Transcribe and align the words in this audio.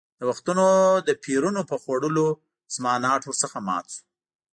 د 0.19 0.21
وختونو 0.29 0.65
د 1.07 1.09
پېرونو 1.23 1.61
په 1.69 1.75
خوړلو 1.81 2.25
زما 2.75 2.93
ناټ 3.03 3.21
ور 3.25 3.35
څخه 3.43 3.57
مات 3.67 3.85
شو. 3.93 4.01